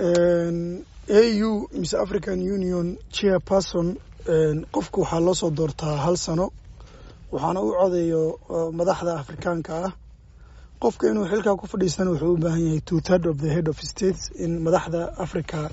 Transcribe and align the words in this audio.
au 0.00 1.68
mise 1.72 1.94
african 1.94 2.38
union 2.40 2.96
chairperson 3.10 3.96
qofku 4.72 5.00
waxaa 5.00 5.20
loo 5.20 5.34
soo 5.34 5.50
doortaa 5.50 5.96
hal 6.04 6.16
sano. 6.16 6.50
Waxaana 7.32 7.60
u 7.60 7.72
codeeyo 7.80 8.22
madaxda 8.72 9.12
afrikaanka 9.20 9.74
ah. 9.86 9.92
Qofka 10.80 11.04
inuu 11.10 11.26
xilkaa 11.30 11.56
ku 11.60 11.66
fadhiistana 11.66 12.10
wuxuu 12.10 12.32
u 12.34 12.36
baahan 12.38 12.60
yahay 12.66 12.80
two 12.80 13.00
third 13.00 13.26
of 13.26 13.36
the 13.42 13.48
head 13.54 13.68
of 13.68 13.78
states 13.80 14.30
in 14.44 14.58
madaxda 14.64 15.00
africa 15.18 15.70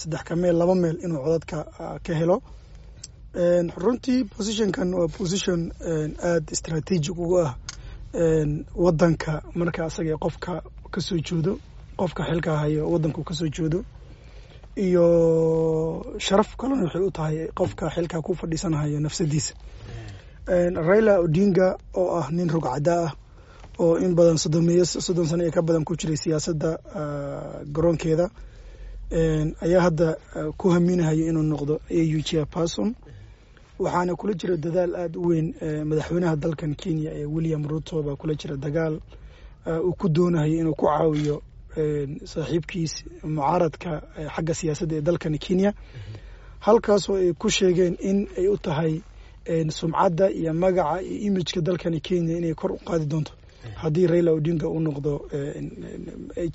saddex 0.00 0.22
ka 0.24 0.36
meel 0.36 0.56
laba 0.56 0.74
meel 0.74 0.96
inuu 1.04 1.20
codadka 1.24 1.58
ka 2.04 2.14
helo. 2.14 2.42
Runtii 3.76 4.24
positionkan 4.24 4.94
waa 4.94 5.08
position 5.08 5.72
aada 5.84 6.54
strategic 6.54 7.18
ugu 7.18 7.38
ah 7.44 7.54
wadanka 8.74 9.42
marka 9.54 9.84
asaga 9.84 10.16
qofka 10.16 10.62
ka 10.90 11.00
soo 11.00 11.18
jeedo 11.18 11.58
qofka 11.96 12.22
xilka 12.28 12.52
hayo 12.62 12.82
wadanku 12.92 13.24
ka 13.24 13.34
soo 13.34 13.48
jeedo 13.48 13.84
iyo 14.76 15.04
sharaf 16.18 16.56
kalena 16.56 16.82
waxay 16.84 17.02
u 17.02 17.10
tahay 17.10 17.36
qofka 17.58 17.90
xilka 17.94 18.22
ku 18.22 18.34
fadhiisanahayo 18.34 19.00
nafsadiisa. 19.00 19.54
Raila 20.88 21.20
odinga 21.20 21.76
oo 21.94 22.18
ah 22.20 22.28
nin 22.30 22.48
rugcada 22.48 22.96
ah 23.06 23.12
oo 23.78 23.96
in 23.98 24.14
badan 24.14 24.36
sodomeeyo 24.38 24.84
soddon 24.84 25.26
sano 25.26 25.42
iyo 25.44 25.52
ka 25.52 25.62
badan 25.62 25.84
ku 25.84 25.96
jiray 25.96 26.16
siyaasadda 26.16 26.70
garoonkeeda. 27.72 28.30
Ayaa 29.64 29.80
hadda 29.80 30.16
ku 30.56 30.68
haminahayo 30.70 31.26
inuu 31.30 31.42
noqdo 31.42 31.80
au 31.90 32.20
chairperson 32.22 32.94
waxaana 33.78 34.16
kula 34.16 34.32
jira 34.34 34.56
dadaal 34.56 34.94
aada 34.96 35.18
u 35.18 35.26
weyn 35.28 35.54
madaxweynaha 35.84 36.36
dalkan 36.36 36.74
kenya 36.74 37.10
ee 37.14 37.24
william 37.24 37.64
ruto 37.68 38.02
baa 38.02 38.16
kula 38.16 38.34
jira 38.34 38.56
dagaal 38.56 39.00
uu 39.84 39.92
ku 39.92 40.08
doonahayo 40.08 40.54
inuu 40.60 40.74
ku 40.74 40.86
caawiyo 40.86 41.42
saaxiibkiis 42.32 42.92
mucaaradka 43.34 43.90
xagga 44.34 44.54
siyaasadda 44.58 44.94
ee 44.96 45.00
dalkan 45.08 45.34
kenya. 45.46 45.70
Halkaasoo 46.66 47.16
ay 47.22 47.32
ku 47.42 47.48
sheegeen 47.56 47.94
in 48.00 48.18
ay 48.38 48.48
u 48.48 48.56
tahay 48.66 48.92
sumcadda 49.78 50.26
iyo 50.30 50.52
magaca 50.54 51.02
iyo 51.02 51.18
imageka 51.28 51.60
dalkani 51.60 52.00
kenya 52.06 52.34
inay 52.38 52.54
kor 52.54 52.72
u 52.72 52.78
qaadi 52.88 53.06
doonto. 53.06 53.32
Haddii 53.80 54.06
raila 54.06 54.30
odinga 54.38 54.66
uu 54.68 54.80
noqdo 54.80 55.12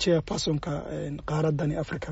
chairpersonka 0.02 0.72
qaaradani 1.28 1.74
africa 1.82 2.10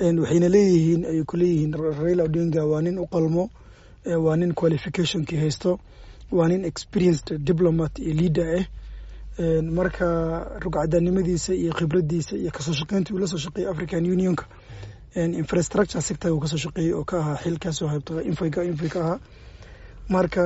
waxayna 0.00 0.48
leeyihiin 0.54 1.02
ay 1.10 1.22
ku 1.24 1.36
raila 1.36 2.22
odinga 2.28 2.62
waa 2.70 2.82
nin 2.82 2.98
u 2.98 3.06
qalmo 3.06 3.44
waa 4.24 4.36
nin 4.36 4.52
qualificationkii 4.54 5.36
haysto 5.42 5.78
waa 6.32 6.48
nin 6.48 6.64
experienced 6.64 7.38
diplomat 7.48 7.98
iyo 7.98 8.14
leader 8.14 8.48
ah 8.60 8.64
marka 9.38 10.06
rugcadanimadiisa 10.60 11.54
iyo 11.54 11.72
khibradiisa 11.72 12.36
iyo 12.36 12.50
ka 12.50 12.60
soo 12.62 12.72
shaqeynta 12.72 13.14
uu 13.14 13.18
la 13.18 13.26
soo 13.26 13.38
shaqeeyay 13.38 13.70
african 13.70 14.04
unionka. 14.04 14.44
Infrastructure 15.14 16.00
sector 16.02 16.32
uu 16.32 16.40
ka 16.40 16.46
soo 16.48 16.56
shaqeeyey 16.56 16.92
oo 16.94 17.04
ka 17.04 17.18
ahaa 17.18 17.36
xilkaasoo 17.36 17.88
haybta 17.88 18.22
infika 18.22 18.64
infi 18.64 18.88
ka 18.88 19.00
ahaa 19.04 19.18
marka 20.08 20.42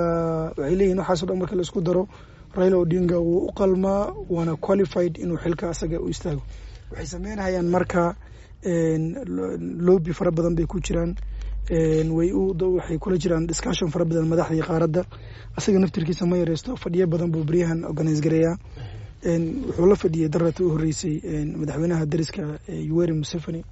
waxay 0.57 0.75
leeyihiin 0.77 0.99
waxaaso 0.99 1.27
dhan 1.27 1.39
marka 1.39 1.57
la 1.57 1.63
isku 1.63 1.81
daro 1.81 2.09
raila 2.57 2.77
odinga 2.79 3.19
wuu 3.19 3.47
u 3.49 3.53
qalmaa 3.53 4.13
waana 4.31 4.57
qualified 4.57 5.19
inuu 5.19 5.37
xilka 5.39 5.71
asaga 5.71 6.01
u 6.01 6.09
istaago. 6.09 6.43
Waxay 6.91 7.07
sameynayaan 7.07 7.67
marka 7.71 8.17
lobby 9.87 10.13
fara 10.13 10.31
badan 10.31 10.55
bay 10.57 10.67
ku 10.67 10.81
jiraan 10.81 11.15
waxay 11.69 12.99
kula 12.99 13.17
jiraan 13.19 13.47
discussion 13.47 13.91
fara 13.91 14.05
badan 14.05 14.27
madaxdii 14.29 14.63
qaaradda. 14.63 15.05
Asaga 15.57 15.79
naftirkiisa 15.79 16.27
ma 16.27 16.37
yareysto 16.37 16.77
fadhiyo 16.77 17.07
badan 17.07 17.31
buu 17.31 17.45
beryahan 17.45 17.85
organise 17.85 18.21
gareeyaa. 18.21 18.57
Wuxuu 19.25 19.87
la 19.87 19.95
fadhiyey 19.97 20.29
darata 20.29 20.65
u 20.65 20.71
horeysay 20.71 21.21
madaxweynaha 21.57 22.07
dariska 22.07 22.43
yuweri 22.69 23.13
museveni. 23.13 23.65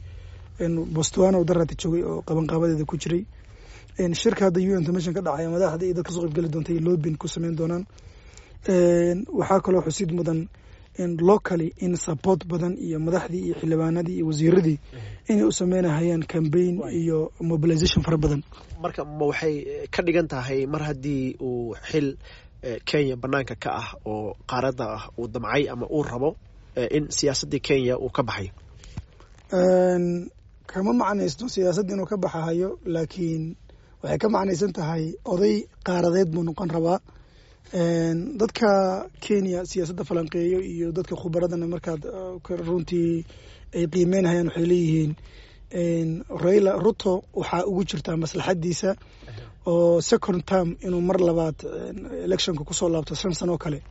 Botswana 0.94 1.42
darata 1.44 1.74
joogay 1.74 2.02
oo 2.02 2.22
qabanqaabadeeda 2.22 2.84
ku 2.84 2.96
jiray. 2.96 3.26
Shirka 4.14 4.44
hadda 4.46 4.60
u 4.60 4.78
intermission 4.78 5.14
ka 5.14 5.20
dhacaya 5.20 5.48
madaxda 5.50 5.84
iyo 5.86 5.94
dadka 5.94 6.12
soo 6.12 6.22
qaybgeli 6.22 6.48
doonta 6.48 6.72
iyo 6.72 6.80
lobbin 6.80 7.16
ku 7.16 7.26
sameyn 7.28 7.56
doonaan. 7.56 7.84
Waxaa 9.32 9.60
kaloo 9.60 9.82
xusid 9.82 10.12
mudan 10.12 10.48
locally 11.30 11.68
in 11.84 11.92
support 11.96 12.40
badan 12.50 12.74
iyo 12.86 12.98
madaxdii 13.06 13.42
iyo 13.46 13.54
xildhibaanadii 13.60 14.14
iyo 14.18 14.26
wasiiradii 14.30 14.78
inay 15.30 15.44
u 15.44 15.52
sameynahayaan 15.60 16.22
cambaign 16.32 16.76
iyo 17.00 17.18
mobilization 17.50 18.02
fara 18.06 18.16
badan. 18.22 18.42
Marka 18.82 19.04
ma 19.04 19.24
waxay 19.30 19.54
ka 19.94 20.00
dhigan 20.06 20.28
tahay 20.32 20.60
mar 20.72 20.82
haddii 20.88 21.24
uu 21.48 21.74
xil 21.90 22.08
kenya 22.88 23.16
banaanka 23.22 23.54
ka 23.62 23.70
ah 23.80 23.88
oo 24.12 24.34
qaaradda 24.50 24.84
ah 24.96 25.04
uu 25.18 25.26
damcay 25.34 25.62
ama 25.72 25.86
uu 25.96 26.02
rabo 26.10 26.30
in 26.96 27.04
siyaasaddii 27.16 27.60
kenya 27.68 27.94
uu 28.04 28.10
ka 28.16 28.22
baxayo 28.28 28.50
kama 30.70 30.92
macnaysto 31.00 31.44
siyaasadda 31.54 31.92
inuu 31.94 32.06
ka 32.10 32.16
baxahayo 32.24 32.68
laakiin 32.94 33.44
waxay 34.02 34.18
ka 34.22 34.28
macnaysan 34.34 34.72
tahay 34.76 35.04
oday 35.32 35.56
qaaradeed 35.86 36.28
buu 36.34 36.42
noqon 36.48 36.68
rabaa 36.76 36.98
dadka 37.72 39.06
kenya 39.20 39.64
siyaasadda 39.66 40.04
falanqeeyo 40.04 40.60
iyo 40.60 40.92
dadka 40.92 41.16
khubaradana 41.16 41.66
markaad 41.68 42.02
runtii 42.68 43.24
ay 43.74 43.86
qiimeynahayaan 43.92 44.48
waxay 44.48 44.66
leeyihiin 44.66 46.24
raila 46.44 46.72
ruto 46.84 47.12
waxaa 47.34 47.64
ugu 47.66 47.84
jirtaa 47.84 48.16
maslaxadiisa 48.16 48.90
oo 49.66 50.00
second 50.00 50.44
term 50.46 50.76
inuu 50.80 51.00
mar 51.00 51.18
labaad 51.20 51.54
electionka 52.24 52.64
ku 52.64 52.74
soo 52.74 52.88
laabto 52.88 53.14
shan 53.14 53.32
sano 53.34 53.58
kale. 53.58 53.82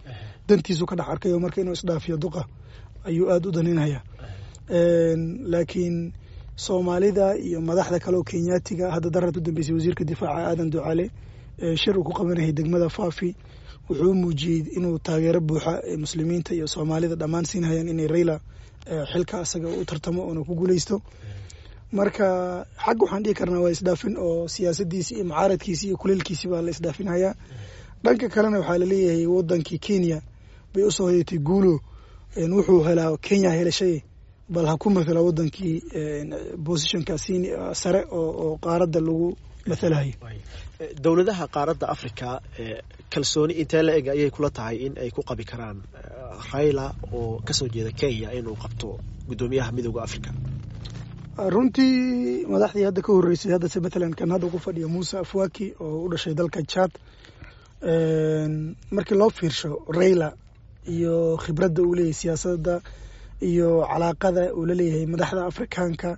Dantiisu 0.47 0.85
ka 0.89 0.95
dhex 0.95 1.07
arkayo 1.09 1.39
marka 1.39 1.61
inuu 1.61 1.73
isdhaafiyo 1.77 2.17
duqa 2.17 2.45
ayuu 3.05 3.29
aada 3.31 3.49
u 3.49 3.51
daninaya 3.51 4.01
laakiin 5.51 6.13
soomaalida 6.55 7.37
iyo 7.37 7.61
madaxda 7.61 7.99
kale 7.99 8.17
oo 8.17 8.23
kenyaatiga 8.23 8.91
hadda 8.91 9.09
darad 9.09 9.37
u 9.37 9.41
dambeysay 9.41 9.73
wasiirka 9.75 10.03
difaaca 10.03 10.49
aadan 10.49 10.69
ducaale 10.73 11.11
shir 11.81 11.97
uu 11.99 12.03
ku 12.03 12.13
qabanayay 12.13 12.51
degmada 12.57 12.89
fafi 12.89 13.29
wuxuu 13.89 14.13
muujiyey 14.21 14.59
inuu 14.77 14.99
taageero 14.99 15.39
buuxa 15.47 15.73
muslimiinta 16.03 16.51
iyo 16.55 16.67
soomaalida 16.67 17.15
dhammaan 17.21 17.45
siinhayaan 17.45 17.87
inay 17.93 18.07
raila 18.13 18.35
xilka 19.11 19.35
asaga 19.43 19.67
u 19.69 19.85
tartamo 19.85 20.21
oona 20.27 20.41
ku 20.47 20.53
guuleysto. 20.55 20.95
Marka 21.91 22.27
xag 22.83 22.97
waxaan 23.01 23.23
dhihi 23.23 23.33
karnaa 23.39 23.59
waa 23.63 23.71
isdhaafin 23.75 24.15
oo 24.17 24.47
siyaasadiisi 24.53 25.11
iyo 25.15 25.23
mucaaradkiisi 25.29 25.83
iyo 25.87 25.97
kuleelkiisi 26.01 26.45
baa 26.51 26.61
la 26.65 26.69
isdhaafinhayaa 26.75 27.33
dhanka 28.03 28.27
kalena 28.33 28.59
waxaa 28.59 28.77
la 28.81 28.85
leeyahay 28.91 29.25
wadankii 29.35 29.79
kenya 29.85 30.21
bay 30.73 30.83
u 30.83 30.91
soo 30.91 31.05
hoyatay 31.09 31.39
guulo 31.47 31.73
wuxuu 32.55 32.83
helaa 32.87 33.17
kenya 33.17 33.49
helashay 33.57 33.95
bal 34.53 34.65
ha 34.69 34.75
ku 34.77 34.89
mathala 34.89 35.21
wadankii 35.27 35.75
bosishonka 36.65 37.13
sare 37.81 38.01
oo 38.11 38.57
qaaradda 38.65 38.99
lagu 38.99 39.29
mathalahayo 39.71 40.13
dowladaha 41.05 41.45
qaaradda 41.55 41.85
africa 41.95 42.29
kalsooni 43.13 43.53
intee 43.61 43.81
la 43.87 43.91
eg 43.99 44.07
ayay 44.13 44.29
kula 44.35 44.49
tahay 44.57 44.75
in 44.85 44.93
ay 45.03 45.09
ku 45.15 45.21
qabi 45.29 45.43
karaan 45.51 45.77
raila 46.53 46.85
oo 47.17 47.39
ka 47.47 47.53
soo 47.59 47.67
jeeda 47.75 47.91
kenya 47.99 48.29
inuu 48.39 48.55
qabto 48.63 48.89
guddoomiyaha 49.29 49.69
midooda 49.77 50.01
africa 50.07 50.29
runtii 51.53 52.45
madaxdii 52.53 52.85
hadda 52.89 53.01
ka 53.05 53.11
horeysay 53.15 53.51
haddase 53.55 53.79
matalan 53.85 54.13
kan 54.19 54.29
hadda 54.33 54.47
ku 54.53 54.59
fadhiya 54.65 54.87
muuse 54.93 55.15
afwaki 55.23 55.67
oo 55.85 55.97
u 56.05 56.09
dhashay 56.11 56.33
dalka 56.39 56.61
jad 56.73 56.91
markii 58.95 59.15
loo 59.21 59.29
fiirsho 59.29 59.71
raila 59.97 60.29
iyo 60.95 61.37
khibradda 61.43 61.81
uu 61.83 61.95
leeyahay 61.95 62.13
siyaasadda 62.21 62.75
iyo 63.49 63.69
calaaqada 63.91 64.43
uu 64.57 64.65
la 64.69 64.73
leeyahay 64.79 65.05
madaxda 65.13 65.41
afrikaanka 65.51 66.09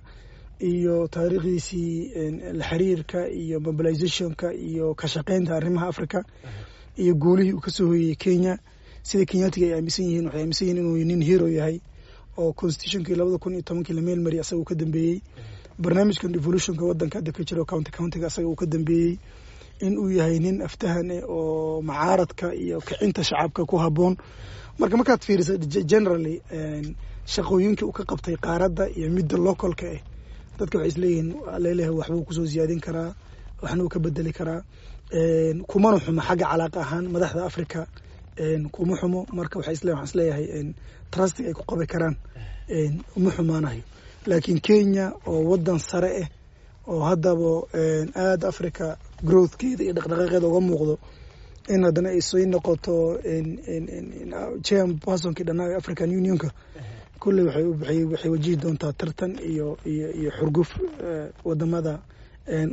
iyo 0.60 1.08
taariikhdiisii 1.08 2.12
la 2.58 2.64
xiriirka 2.70 3.28
iyo 3.28 3.60
mobilizationka 3.60 4.52
iyo 4.54 4.94
ka 4.94 5.06
shaqeynta 5.08 5.56
arrimaha 5.56 5.86
africa 5.88 6.24
iyo 6.96 7.14
guulihii 7.14 7.52
uu 7.52 7.60
ka 7.60 7.70
soo 7.70 7.86
hoyeyey 7.86 8.14
kenya. 8.16 8.58
Sida 9.02 9.24
kenyaatiga 9.24 9.66
ay 9.66 9.72
aaminsan 9.74 10.04
yihiin 10.04 10.26
waxay 10.26 10.40
aaminsan 10.42 10.66
yihiin 10.68 10.78
inuu 10.84 11.04
nin 11.10 11.22
hero 11.22 11.48
yahay 11.48 11.80
oo 12.36 12.52
constitutionkii 12.52 13.14
labada 13.16 13.38
kun 13.38 13.52
iyo 13.56 13.62
tobankii 13.62 13.94
la 13.96 14.02
meel 14.02 14.20
mariy 14.20 14.40
asaga 14.40 14.60
uu 14.60 14.64
ka 14.64 14.74
dambeeyey. 14.74 15.20
Barnaamijkan 15.80 16.32
devolutionka 16.32 16.84
wadanka 16.84 17.18
hadda 17.18 17.32
ka 17.32 17.42
jiro 17.44 17.64
county 17.64 17.90
countiga 17.90 18.26
asaga 18.26 18.48
uu 18.48 18.54
ka 18.56 18.66
dambeeyey 18.66 19.16
in 19.80 19.96
uu 19.98 20.10
yahay 20.12 20.38
nin 20.38 20.60
aftahan 20.62 21.10
eh 21.10 21.22
oo 21.28 21.80
macaaradka 21.82 22.52
iyo 22.54 22.80
kicinta 22.80 23.24
shacabka 23.24 23.64
ku 23.64 23.76
haboon 23.80 24.16
marka 24.78 24.96
markaad 25.00 25.22
fiirisa 25.24 25.56
generally 25.92 26.42
shaqooyinkii 27.24 27.84
uu 27.88 27.92
ka 27.92 28.04
qabtay 28.04 28.36
qaaradda 28.36 28.88
iyo 28.92 29.08
midda 29.10 29.36
localka 29.40 29.86
ah 29.88 30.00
dadka 30.60 30.76
waxay 30.78 30.88
isleeyihiin 30.92 31.28
leleha 31.64 31.90
waxbuu 31.98 32.24
ku 32.28 32.32
soo 32.36 32.44
ziyaadin 32.52 32.80
karaa 32.86 33.10
waxna 33.62 33.82
uu 33.84 33.88
ka 33.94 33.98
bedeli 34.04 34.32
karaa. 34.38 34.60
Kumana 35.70 35.96
xumo 36.04 36.20
xagga 36.28 36.46
calaaqa 36.52 36.78
ahaan 36.84 37.04
madaxda 37.14 37.42
africa 37.50 37.80
kuma 38.74 38.94
xumo 39.00 39.20
marka 39.36 39.56
waxaan 39.58 40.04
is 40.08 40.14
leeyahay 40.18 40.46
ay 41.48 41.52
ku 41.58 41.62
qabi 41.70 41.86
karaan. 41.92 42.14
Uma 43.16 43.30
xumaanayo. 43.36 43.82
Laakiin 44.28 44.60
kenya 44.66 45.06
oo 45.30 45.40
wadan 45.50 45.78
sare 45.88 46.10
ah 46.24 46.28
oo 46.92 47.00
haddaba 47.08 47.50
aada 48.22 48.46
africa 48.52 48.86
growthkeeda 49.28 49.82
iyo 49.84 49.92
dhaqdhaqaaqeeda 49.96 50.46
uga 50.50 50.60
muuqdo 50.68 50.94
in 51.74 51.82
haddana 51.86 52.08
ay 52.14 52.20
sii 52.28 52.46
noqoto 52.54 52.94
chairpersonkii 54.66 55.44
dhanaa 55.48 55.76
african 55.80 56.10
unionka 56.20 56.48
kulley 57.22 57.44
waxay 57.46 58.30
wajihi 58.34 58.56
doontaa 58.62 58.92
tartan 59.00 59.32
iyo 59.50 59.66
iyo 59.84 60.30
xurguf 60.38 60.70
waddamada 61.48 61.94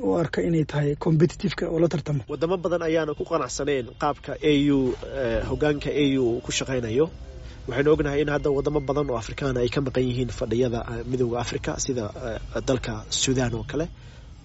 u 0.07 0.15
arka 0.21 0.39
inay 0.47 0.65
tahay 0.71 0.95
competitiveka 0.95 1.65
oo 1.69 1.79
la 1.79 1.87
tartamo. 1.87 2.21
Wadamo 2.31 2.57
badan 2.57 2.81
ayaana 2.87 3.13
ku 3.13 3.23
qanacsaneen 3.31 3.85
qaabka 4.01 4.31
a 4.41 4.53
u 4.75 4.93
hogaanka 5.49 5.89
a 5.91 6.05
u 6.23 6.41
ku 6.45 6.51
shaqaynayo 6.51 7.05
waxaynu 7.67 7.89
ognahay 7.93 8.21
in 8.23 8.29
hadda 8.33 8.49
wadamo 8.57 8.79
badan 8.89 9.09
oo 9.11 9.17
afrikaana 9.21 9.59
ay 9.63 9.69
ka 9.69 9.81
maqan 9.85 10.03
yihiin 10.09 10.29
fadhiyada 10.39 10.79
midooda 11.11 11.37
africa 11.43 11.71
sida 11.85 12.05
dalka 12.67 12.93
sudan 13.09 13.53
oo 13.53 13.63
kale. 13.71 13.85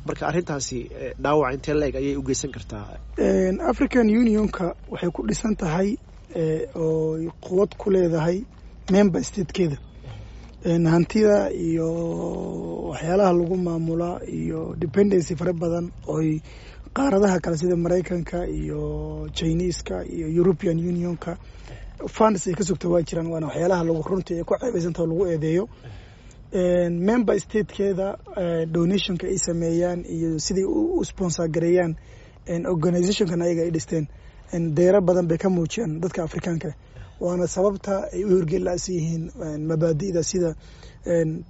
Marka 0.07 0.25
arrintaasi 0.31 0.79
dhaawac 1.23 1.55
intee 1.55 1.75
la-eg 1.81 1.95
ayay 2.01 2.17
u 2.17 2.23
geysan 2.29 2.51
kartaa? 2.57 2.99
African 3.71 4.07
unionka 4.21 4.75
waxay 4.93 5.11
ku 5.15 5.21
dhisan 5.29 5.55
tahay 5.57 5.89
oo 6.75 7.17
quwad 7.47 7.71
ku 7.81 7.87
leedahay 7.95 8.43
member 8.91 9.23
statekeeda 9.25 9.77
hantida 10.65 11.51
iyo 11.53 11.89
waxyaalaha 12.91 13.33
lagu 13.33 13.57
maamulaa 13.57 14.21
iyo 14.27 14.75
dependency 14.79 15.35
fara 15.37 15.53
badan 15.53 15.91
ooy 16.07 16.41
qaaradaha 16.95 17.41
kale 17.41 17.57
sida 17.57 17.77
maraykanka 17.77 18.47
iyo 18.47 19.29
chineska 19.33 20.05
iyo 20.07 20.29
european 20.29 20.79
unionka 20.79 21.37
funds 22.09 22.47
ay 22.47 22.55
ka 22.55 22.65
sugta 22.65 22.89
waa 22.89 23.03
jiraan 23.03 23.27
waana 23.27 23.47
waxyaalaha 23.47 23.85
lagu 23.85 24.03
runtii 24.03 24.35
ay 24.39 24.45
ku 24.45 24.55
ceebeysantao 24.59 25.07
lagu 25.07 25.27
eedeeyo. 25.27 25.69
Member 26.91 27.41
statekeeda 27.41 28.19
donationka 28.67 29.27
ay 29.27 29.39
sameeyaan 29.39 30.05
iyo 30.07 30.39
siday 30.39 30.65
u 30.65 31.05
sponsor 31.05 31.49
gareeyaan 31.49 31.97
organizationkan 32.67 33.43
ayaga 33.43 33.63
ay 33.63 33.71
dhisteen. 33.71 34.07
Deero 34.75 35.01
badan 35.01 35.27
bay 35.29 35.39
ka 35.39 35.49
muujiyaan 35.51 36.01
dadka 36.01 36.23
afrikaanka 36.25 36.75
waana 37.25 37.47
sababta 37.55 37.95
ay 38.15 38.23
u 38.25 38.31
horgellaas 38.37 38.85
yihiin 38.95 39.25
mabaadi'da 39.71 40.23
sida 40.31 40.51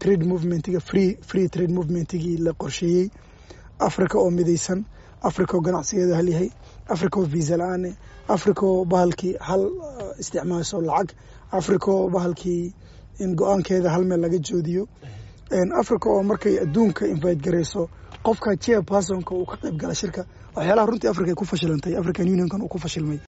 trade 0.03 0.25
movementiga 0.33 0.81
free 0.89 1.49
trade 1.55 1.73
movementigii 1.79 2.37
la 2.47 2.53
qorsheeyey. 2.63 3.07
Africa 3.89 4.17
oo 4.23 4.31
midaysan 4.31 4.81
africa 5.29 5.53
oo 5.57 5.61
ganacsigeeda 5.67 6.17
hal 6.19 6.29
yahay 6.35 6.51
africa 6.95 7.17
oo 7.21 7.25
visa 7.35 7.57
la'aane 7.61 7.91
africa 8.35 8.63
oo 8.71 8.85
bahalkii 8.93 9.35
hal 9.49 9.63
isticmaasho 10.23 10.81
lacag 10.89 11.11
africa 11.59 11.89
oo 11.97 12.09
bahalkii 12.15 12.63
in 13.23 13.35
go'aankeeda 13.41 13.89
hal 13.95 14.05
meel 14.05 14.21
laga 14.25 14.39
joodiyo. 14.49 14.83
Africa 15.81 16.07
oo 16.11 16.23
markay 16.23 16.55
adduunka 16.65 17.07
invite 17.07 17.41
garayso 17.45 17.89
qofka 18.27 18.57
chair 18.57 18.81
personka 18.85 19.35
uu 19.35 19.45
ka 19.51 19.57
qayb 19.63 19.77
gala 19.81 19.95
shirka 20.01 20.23
waxyaalaha 20.57 20.87
runtii 20.91 21.09
africa 21.13 21.29
ay 21.29 21.35
ku 21.41 21.45
fashilantay 21.45 21.93
african 22.01 22.27
unionkan 22.35 22.63
uu 22.63 22.69
ku 22.69 22.79
fashilmay 22.79 23.19